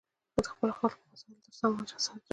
د 0.45 0.45
خپلو 0.53 0.73
خلکو 0.79 1.03
د 1.03 1.03
مسایلو 1.11 1.43
ترڅنګ 1.45 1.73
منسجمول. 1.77 2.19